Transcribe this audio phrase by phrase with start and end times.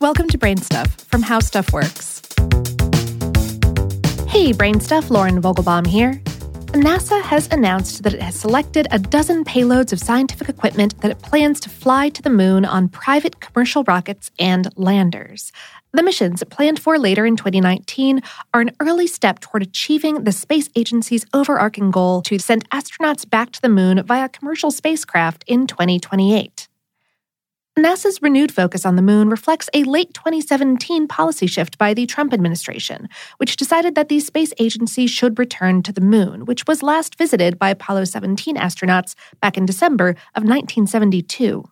[0.00, 2.22] Welcome to Brain Stuff from How Stuff Works.
[4.26, 6.14] Hey, Brain Stuff, Lauren Vogelbaum here.
[6.72, 11.18] NASA has announced that it has selected a dozen payloads of scientific equipment that it
[11.18, 15.52] plans to fly to the moon on private commercial rockets and landers.
[15.92, 18.22] The missions, planned for later in 2019,
[18.54, 23.52] are an early step toward achieving the space agency's overarching goal to send astronauts back
[23.52, 26.69] to the moon via commercial spacecraft in 2028.
[27.82, 32.34] NASA's renewed focus on the moon reflects a late 2017 policy shift by the Trump
[32.34, 37.16] administration, which decided that the space agency should return to the moon, which was last
[37.16, 41.64] visited by Apollo 17 astronauts back in December of 1972.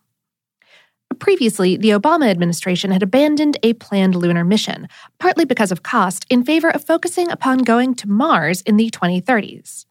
[1.19, 4.87] Previously, the Obama administration had abandoned a planned lunar mission,
[5.19, 9.85] partly because of cost, in favor of focusing upon going to Mars in the 2030s.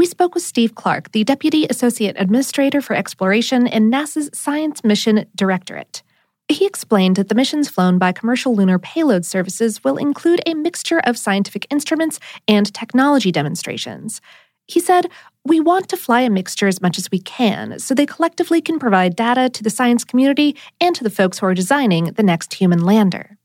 [0.00, 5.26] We spoke with Steve Clarke, the Deputy Associate Administrator for Exploration in NASA's Science Mission
[5.34, 6.02] Directorate.
[6.48, 11.00] He explained that the missions flown by commercial lunar payload services will include a mixture
[11.00, 14.22] of scientific instruments and technology demonstrations.
[14.66, 15.06] He said,
[15.44, 18.78] We want to fly a mixture as much as we can so they collectively can
[18.78, 22.54] provide data to the science community and to the folks who are designing the next
[22.54, 23.36] human lander.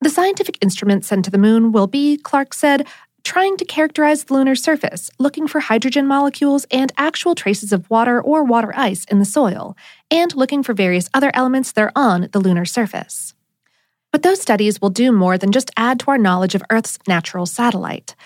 [0.00, 2.86] The scientific instruments sent to the moon will be, Clarke said,
[3.28, 8.22] trying to characterize the lunar surface, looking for hydrogen molecules and actual traces of water
[8.22, 9.76] or water ice in the soil,
[10.10, 13.34] and looking for various other elements that are on the lunar surface.
[14.12, 17.44] But those studies will do more than just add to our knowledge of Earth's natural
[17.44, 18.16] satellite.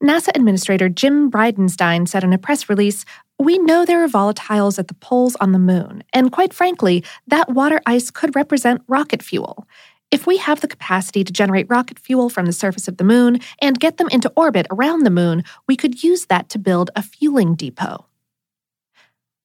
[0.00, 3.04] NASA Administrator Jim Bridenstine said in a press release
[3.40, 7.50] We know there are volatiles at the poles on the moon, and quite frankly, that
[7.50, 9.66] water ice could represent rocket fuel.
[10.12, 13.40] If we have the capacity to generate rocket fuel from the surface of the moon
[13.62, 17.02] and get them into orbit around the moon, we could use that to build a
[17.02, 18.04] fueling depot.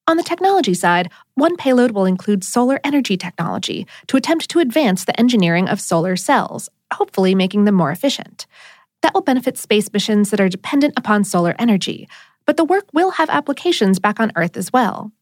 [0.10, 5.06] On the technology side, one payload will include solar energy technology to attempt to advance
[5.06, 8.46] the engineering of solar cells, hopefully making them more efficient.
[9.04, 12.10] That will benefit space missions that are dependent upon solar energy,
[12.46, 15.14] but the work will have applications back on Earth as well.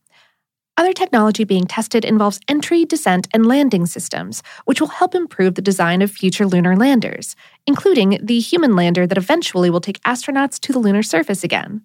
[0.78, 5.62] Other technology being tested involves entry, descent, and landing systems, which will help improve the
[5.62, 10.74] design of future lunar landers, including the human lander that eventually will take astronauts to
[10.74, 11.82] the lunar surface again.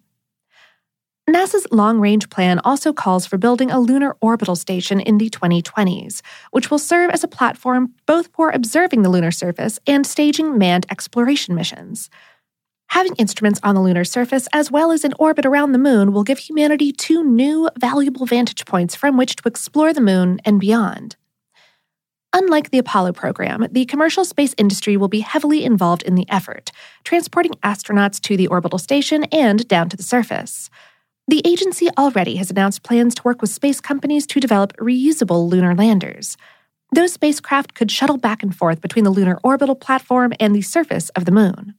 [1.29, 6.21] NASA's long range plan also calls for building a lunar orbital station in the 2020s,
[6.49, 10.85] which will serve as a platform both for observing the lunar surface and staging manned
[10.89, 12.09] exploration missions.
[12.91, 16.25] Having instruments on the lunar surface as well as in orbit around the moon will
[16.25, 21.15] give humanity two new, valuable vantage points from which to explore the moon and beyond.
[22.33, 26.73] Unlike the Apollo program, the commercial space industry will be heavily involved in the effort,
[27.05, 30.69] transporting astronauts to the orbital station and down to the surface.
[31.29, 35.75] The agency already has announced plans to work with space companies to develop reusable lunar
[35.75, 36.35] landers.
[36.91, 41.07] Those spacecraft could shuttle back and forth between the lunar orbital platform and the surface
[41.11, 41.75] of the moon.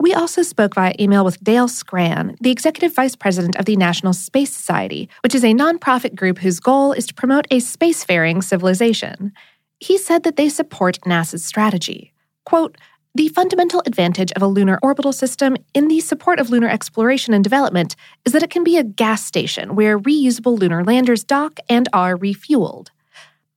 [0.00, 4.14] We also spoke via email with Dale Skran, the executive vice president of the National
[4.14, 9.30] Space Society, which is a nonprofit group whose goal is to promote a spacefaring civilization.
[9.78, 12.14] He said that they support NASA's strategy.
[12.46, 12.78] Quote,
[13.14, 17.44] the fundamental advantage of a lunar orbital system in the support of lunar exploration and
[17.44, 17.94] development
[18.24, 22.16] is that it can be a gas station where reusable lunar landers dock and are
[22.16, 22.88] refueled.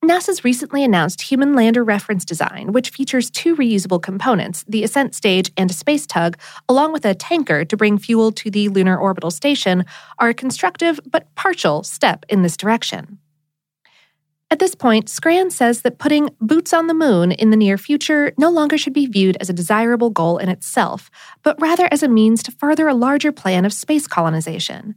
[0.03, 5.49] NASA's recently announced Human Lander Reference Design, which features two reusable components, the ascent stage
[5.55, 6.37] and a space tug,
[6.67, 9.85] along with a tanker to bring fuel to the Lunar Orbital Station,
[10.19, 13.17] are a constructive but partial step in this direction.
[14.51, 18.33] At this point, Skran says that putting boots on the moon in the near future
[18.37, 21.09] no longer should be viewed as a desirable goal in itself,
[21.43, 24.95] but rather as a means to further a larger plan of space colonization.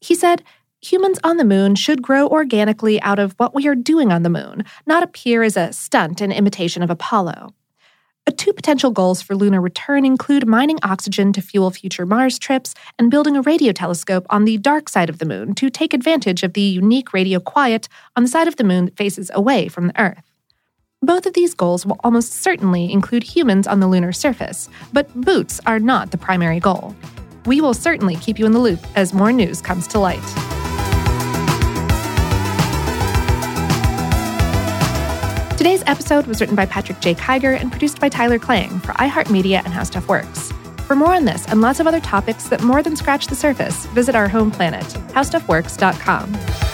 [0.00, 0.42] He said,
[0.80, 4.30] humans on the moon should grow organically out of what we are doing on the
[4.30, 7.54] moon, not appear as a stunt in imitation of Apollo.
[8.36, 13.10] Two potential goals for lunar return include mining oxygen to fuel future Mars trips and
[13.10, 16.54] building a radio telescope on the dark side of the moon to take advantage of
[16.54, 20.00] the unique radio quiet on the side of the moon that faces away from the
[20.00, 20.22] Earth.
[21.02, 25.60] Both of these goals will almost certainly include humans on the lunar surface, but boots
[25.66, 26.94] are not the primary goal.
[27.46, 30.49] We will certainly keep you in the loop as more news comes to light.
[35.60, 37.14] Today's episode was written by Patrick J.
[37.14, 40.50] Kiger and produced by Tyler Klang for iHeartMedia and How Stuff Works.
[40.86, 43.84] For more on this and lots of other topics that more than scratch the surface,
[43.88, 46.69] visit our home planet, howstuffworks.com.